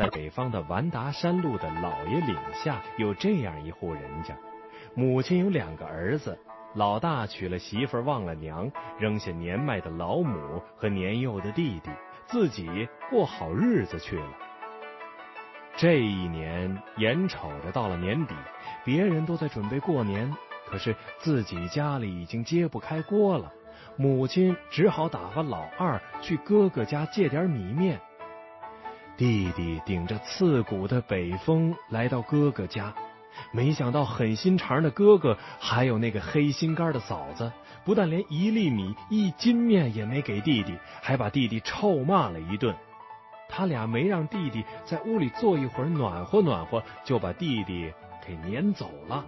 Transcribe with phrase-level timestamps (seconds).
[0.00, 4.34] 在北方的完达山路的老爷岭下，有这样一户人家，
[4.94, 6.38] 母亲有两个儿子，
[6.74, 11.90] 老大娶了媳妇忘了娘，扔下年迈的老母和年幼的弟弟，
[12.26, 14.26] 自己过好日子去了。
[15.76, 18.34] 这一年眼瞅着到了年底，
[18.82, 20.34] 别人都在准备过年，
[20.70, 23.52] 可是自己家里已经揭不开锅了。
[23.96, 28.00] 母亲只好打发老二去哥哥家借点米面。
[29.20, 32.94] 弟弟顶着刺骨的北风来到哥哥家，
[33.52, 37.52] 没想到狠心肠的哥哥还有那个黑心肝的嫂子，
[37.84, 42.74] 不但连一粒米、一斤面也没给弟弟，还把弟弟臭骂了一顿。
[43.46, 47.92] 他俩没让弟弟在屋里坐一会儿暖和暖和，就把弟弟
[48.26, 49.26] 给撵走了。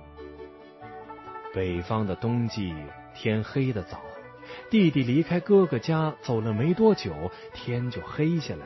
[1.53, 2.75] 北方的冬季
[3.15, 4.01] 天黑的早。
[4.71, 8.65] 弟弟离开哥哥家走了没多久，天就黑下来，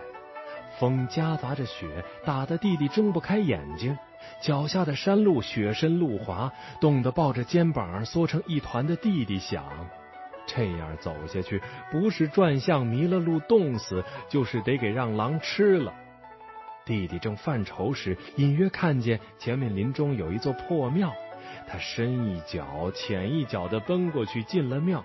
[0.79, 3.97] 风夹杂着雪，打得弟弟睁不开眼睛。
[4.41, 9.65] 脚下的山路雪深路滑，冻得抱着肩膀缩成一团的弟弟想：
[10.47, 15.95] 这样走下去，不是转向迷了路冻死，就是得给让狼吃了。
[16.85, 21.13] 弟弟正犯愁时，隐约看见前面林中有一座破庙，
[21.69, 25.05] 他深一脚浅一脚的奔过去，进了庙。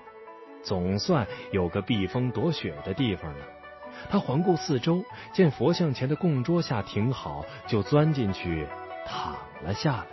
[0.63, 3.45] 总算有个避风躲雪的地方了。
[4.09, 8.67] 他环顾四周，见佛像前的供桌下挺好，就钻进去
[9.05, 10.07] 躺了下来。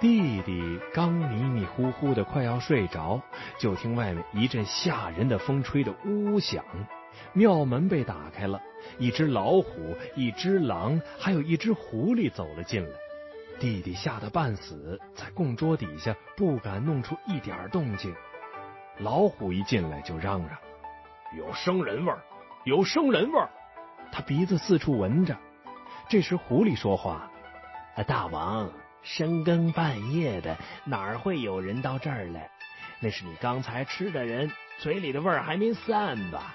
[0.00, 3.20] 弟弟刚迷迷糊糊的快要睡着，
[3.58, 6.64] 就听外面一阵吓人的风吹得呜呜响，
[7.34, 8.58] 庙门被打开了，
[8.98, 12.96] 一只老虎、一只狼，还有一只狐狸走了进来。
[13.58, 18.14] 弟弟吓得半死，在供桌底下不敢弄出一点动静。
[19.00, 20.56] 老虎一进来就嚷嚷
[21.36, 22.18] ：“有生人味儿，
[22.64, 23.48] 有生人味儿！”
[24.12, 25.36] 他鼻子四处闻着。
[26.08, 27.30] 这时狐狸说话
[28.06, 28.68] ：“大王，
[29.02, 32.50] 深更半夜的，哪会有人到这儿来？
[33.00, 36.54] 那是你刚才吃的人，嘴里的味儿还没散吧？”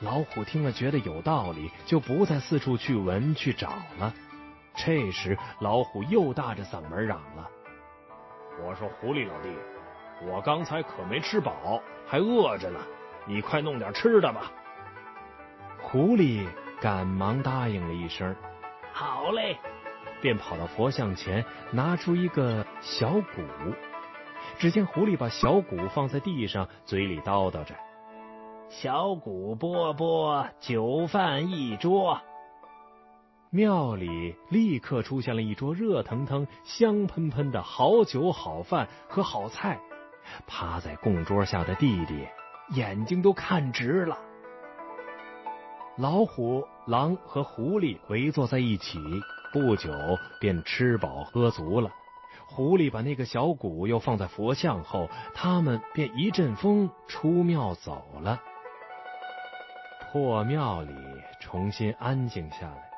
[0.00, 4.12] 老虎听了觉得有道理，就不再四处去闻去找了。
[4.74, 7.48] 这时，老虎又大着嗓门嚷了
[8.60, 9.56] ：“我说狐狸老弟，
[10.26, 12.80] 我刚才可没吃饱，还饿着呢，
[13.26, 14.50] 你快弄点吃的吧。”
[15.82, 16.46] 狐狸
[16.80, 18.34] 赶忙答应了一声
[18.92, 19.58] ：“好嘞。”
[20.20, 23.42] 便跑到佛像前，拿出一个小鼓。
[24.58, 27.74] 只见狐狸把小鼓放在地上，嘴里叨叨着
[28.70, 32.20] ：“小鼓波波，酒饭一桌。”
[33.50, 39.78] 庙里立刻出现了一桌热腾腾、香喷喷的好酒好饭和好菜。
[40.46, 42.26] 趴在供桌下的弟弟
[42.70, 44.18] 眼睛都看直了。
[45.96, 48.98] 老虎、狼和狐狸围坐在一起，
[49.52, 49.92] 不久
[50.40, 51.90] 便吃饱喝足了。
[52.46, 58.40] 狐狸把那个小鼓又放在佛像后，他们便一阵风出庙走了。
[60.12, 60.92] 破庙里
[61.40, 62.90] 重新安静下来。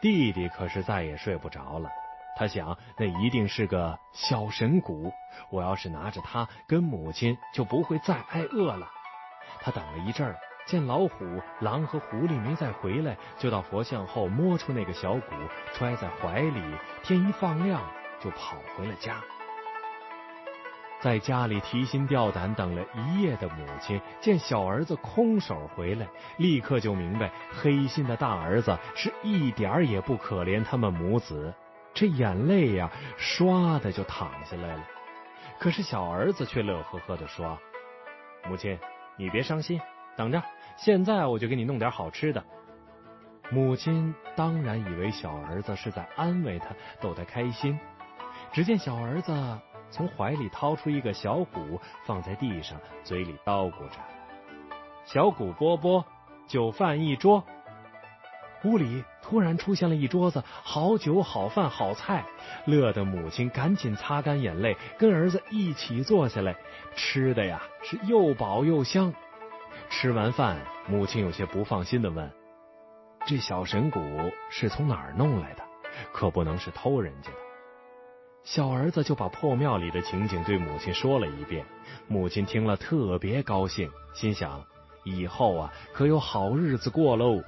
[0.00, 1.90] 弟弟可是再也睡不着了，
[2.36, 5.12] 他想那一定是个小神鼓，
[5.50, 8.88] 我要是拿着它跟母亲，就不会再挨饿了。
[9.64, 10.36] 他等了一阵儿，
[10.66, 15.34] 见老虎、狼和狐狸没再回来，就到佛像后摸出那个小鼓，
[15.72, 16.60] 揣在怀里。
[17.02, 17.80] 天一放亮，
[18.20, 19.16] 就跑回了家。
[21.00, 31.54] 在家里提心吊胆等了一夜的母亲，见小儿子空手回来，立刻就明白黑心的大儿子是一点儿也不可怜他们母子，
[31.94, 34.84] 这眼泪呀，唰的就淌下来了。
[35.58, 37.58] 可是小儿子却乐呵呵的说
[38.48, 38.78] ：“母亲，
[39.16, 39.80] 你别伤心，
[40.16, 40.42] 等着，
[40.76, 42.44] 现在我就给你弄点好吃的。”
[43.50, 47.78] 母亲当然以为小儿子是在安慰他，逗他开心。
[48.52, 49.32] 只见小儿子。
[49.90, 53.98] 从怀里掏出一个小鼓，放在地上，嘴里叨咕着
[55.06, 56.04] ：“小鼓波波，
[56.48, 57.44] 酒饭一桌。”
[58.64, 62.24] 屋里突然出现了一桌子好酒、好饭、好菜，
[62.64, 66.56] 乐得母亲赶紧擦干眼泪，跟儿子一起坐下来
[66.96, 69.12] 吃的呀，是又饱又香。
[69.90, 72.30] 吃完饭，母亲有些不放心的问
[73.26, 74.00] ：“这小神鼓
[74.50, 75.62] 是从哪儿弄来的？
[76.12, 77.36] 可不能是偷人家的。”
[78.44, 81.64] 小儿子就把破庙里的情景对母亲说了一遍，
[82.08, 84.62] 母亲听了特别高兴，心想
[85.04, 87.42] 以后啊可有好日子过喽。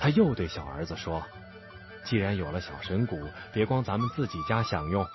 [0.00, 1.22] 他又对小儿子说
[2.04, 3.20] ：“既然有了小神鼓，
[3.52, 5.06] 别光咱们自己家享用，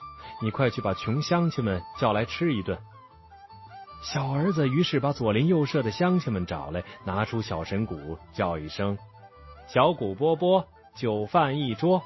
[0.43, 2.77] 你快去把穷乡亲们叫来吃一顿。”
[4.03, 8.95] 小儿子于是把左邻右舍的乡亲们找来，拿出小神鼓，叫一声
[9.67, 12.03] ：“小鼓波波，酒饭一桌。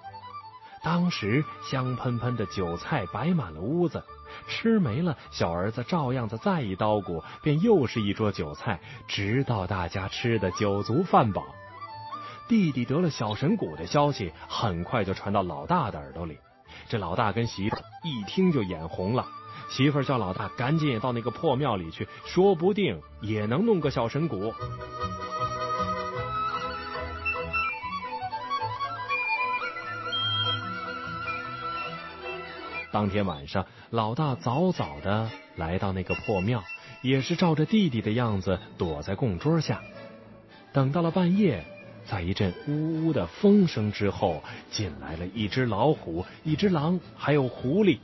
[0.81, 4.01] 当时香喷喷的酒菜摆满了屋子，
[4.47, 11.43] 吃没了，小儿子照样子再一叨鼓，便又是一桌酒菜，直到大家吃的酒足饭饱。
[12.50, 16.40] 弟弟得了小神蛊的消息，很快就传到老大的耳朵里。
[16.90, 19.28] 这老大跟媳妇一听就眼红了，
[19.69, 24.51] 媳妇叫老大赶紧也到那个破庙里去，说不定也能弄个小神蛊。
[32.92, 36.63] 当天晚上，老大早早的来到那个破庙，
[37.04, 39.84] 也是照着弟弟的样子躲在供桌下。
[40.74, 41.63] 等到了半夜，
[42.09, 44.41] 在一阵呜呜的风声之后，
[44.71, 48.00] 进来了一只老虎、一只狼，还有狐狸。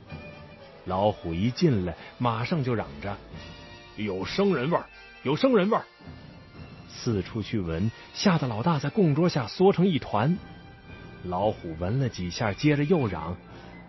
[0.84, 3.16] 老虎一进来，马上就嚷着
[3.98, 4.86] ：“有生人味儿，
[5.24, 5.82] 有生人味儿！”
[6.88, 10.38] 四处去闻，吓得老大在供桌下缩成一团。
[11.24, 13.36] 老虎闻了几下，接着又嚷。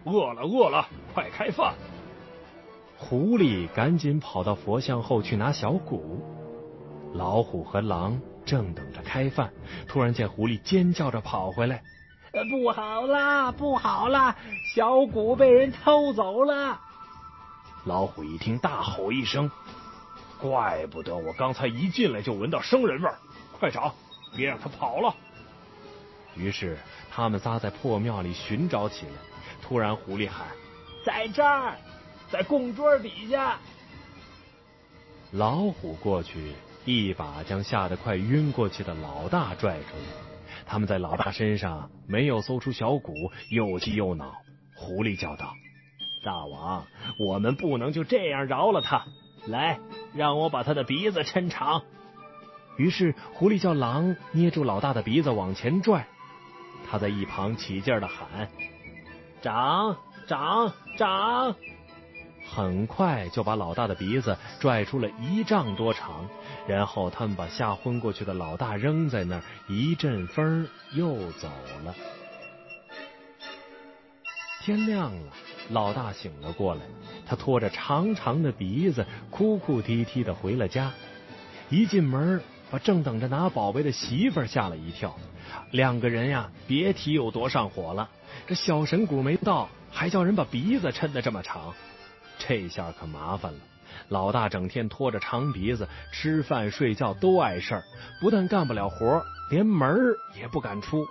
[0.06, 1.76] 饿了，饿了，快开饭！
[2.98, 6.20] 狐狸赶紧跑到佛像后去拿小鼓。
[7.14, 9.52] 老虎和狼正等开饭，
[9.88, 11.82] 突然见狐狸尖叫着跑回来
[12.52, 14.36] ：“不好啦，不好啦！
[14.76, 16.80] 小鼓被人偷走了！”
[17.86, 19.50] 老虎一听，大吼一声
[20.38, 23.18] ：“怪不得我刚才一进来就闻到生人味儿！
[23.58, 23.96] 快找，
[24.36, 25.16] 别让他跑了！”
[26.36, 26.78] 于是
[27.10, 29.14] 他们仨在破庙里寻找起来。
[29.62, 30.48] 突然，狐狸喊
[31.06, 31.76] ：“在这儿，
[32.30, 33.58] 在供桌底下！”
[35.32, 36.54] 老虎过去，
[36.88, 40.04] 一把将吓得快晕过去的老大拽出来。
[40.66, 43.14] 他们在老大身上没有搜出小骨，
[43.50, 44.36] 又气又恼。
[44.74, 45.54] 狐狸叫道
[46.24, 46.86] ：“大王，
[47.20, 49.04] 我们不能就这样饶了他！
[49.48, 49.80] 来，
[50.14, 51.84] 让我把他的鼻子抻长。”
[52.78, 56.08] 于是，狐狸叫狼捏住老大的鼻子往前拽。
[56.90, 58.48] 他在一旁起劲的喊。
[59.42, 61.54] 长长长，
[62.50, 66.28] 很快就把老大的鼻子拽出了一丈多长，
[66.68, 71.50] 然后他们把吓昏过去的老大扔在那儿，一阵风又走
[71.84, 71.94] 了。
[74.62, 75.32] 天亮了，
[75.70, 76.82] 老大醒了过来，
[77.26, 80.92] 他拖着长长的鼻子，哭哭啼啼的回了家。
[81.70, 85.16] 一进门，把正等着拿宝贝的媳妇吓了一跳。
[85.72, 88.10] 两个人呀，别提有多上火了。
[88.46, 91.74] 这小神鼓没到，还叫人把鼻子抻得这么长，
[92.38, 93.60] 这下可麻烦了。
[94.10, 97.84] 老大整天拖着长鼻子，吃饭睡觉都碍事儿，
[98.22, 99.98] 不但干不了活，连门
[100.36, 101.08] 也不敢出。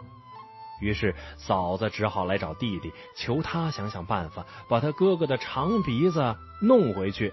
[0.81, 7.32] 于是嫂子只好来找弟弟，求他想想办法，把他哥哥的长鼻子弄回去。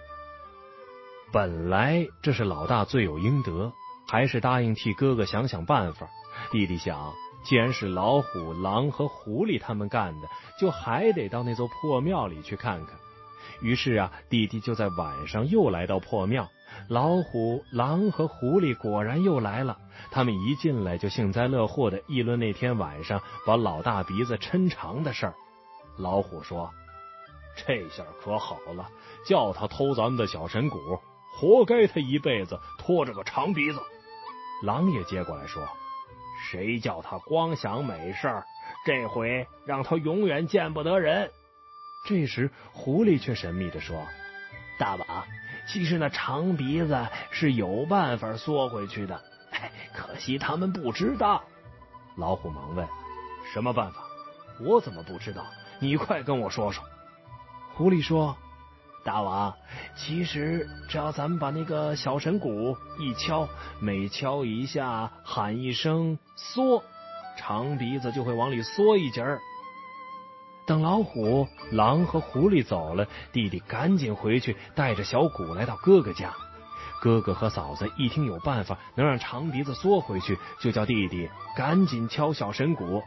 [1.31, 3.73] 本来这是老大罪有应得，
[4.07, 6.07] 还是答应替哥哥想想办法。
[6.51, 7.13] 弟弟想。
[7.43, 12.97] 既然是老虎、狼和狐狸他们干的，就还得到那座破庙里去看看。
[13.63, 16.47] 于是啊，弟弟就在晚上又来到破庙。
[16.89, 19.77] 老虎、狼和狐狸果然又来了。
[20.11, 25.33] 他们一进来就幸灾乐祸的议论那天晚上把老大鼻子抻长的事儿。
[25.97, 26.69] 老虎说
[27.55, 28.89] ：“这下可好了，
[29.25, 30.99] 叫他偷咱们的小神蛊，
[31.39, 33.79] 活该他一辈子拖着个长鼻子。”
[34.63, 35.65] 狼也接过来说。
[36.51, 38.45] 谁叫他光想美事儿？
[38.85, 41.31] 这回让他永远见不得人。
[42.05, 44.05] 这时，狐狸却神秘的说
[44.77, 45.23] ：“大王，
[45.67, 49.21] 其实那长鼻子是有办法缩回去的，
[49.93, 51.41] 可惜他们不知道。”
[52.17, 52.85] 老虎忙问
[53.53, 54.03] ：“什么办法？
[54.59, 55.45] 我怎么不知道？
[55.79, 56.83] 你快跟我说说。”
[57.75, 58.35] 狐狸说。
[59.05, 59.53] 大王，
[59.97, 63.49] 其实只要咱们把那个小神鼓一敲，
[63.81, 66.81] 每敲一下喊一声“缩”，
[67.35, 69.41] 长鼻子就会往里缩一截儿。
[70.65, 76.33] 等老虎、狼和狐狸走了，弟弟赶紧回去，带着小鼓来到哥哥家。
[77.01, 83.03] 哥哥和嫂子一听有办法能让长鼻子缩回去，就叫弟弟赶紧敲小神鼓。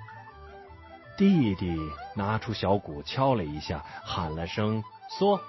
[1.17, 4.85] 弟弟拿出小鼓敲了一下，喊了声
[5.19, 5.41] “缩”。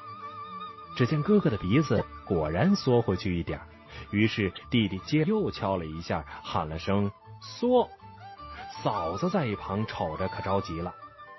[0.96, 3.60] 只见哥哥的鼻子果然缩回去一点，
[4.12, 7.12] 于是弟弟接又敲了一下，喊了声
[7.44, 7.90] “缩”。
[8.82, 10.94] 嫂子在一旁瞅着，可着急了，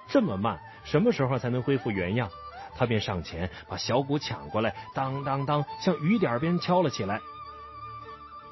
[0.08, 2.30] 这么慢，什么时候才能恢复原样？
[2.76, 7.20] 他便上前把小鼓抢过来，当当当，像雨点边敲了起来。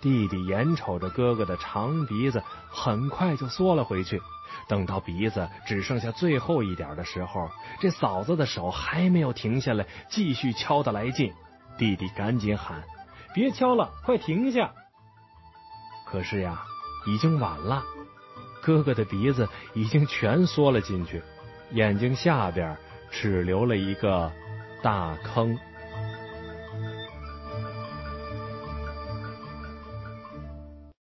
[0.00, 4.20] 弟弟眼瞅着哥哥的长鼻子很快就缩了回去。
[4.68, 11.32] 等到鼻子只剩下最后一点的时候，这嫂子的手还没有停下来，继续敲的来劲。
[11.78, 12.82] 弟弟赶紧喊
[13.34, 14.72] ：“别敲了，快停下！”
[16.06, 16.64] 可是呀，
[17.06, 17.84] 已经晚了。
[18.62, 21.22] 哥哥的鼻子已经全缩了进去，
[21.70, 22.76] 眼睛下边
[23.10, 24.30] 只留了一个
[24.82, 25.58] 大坑。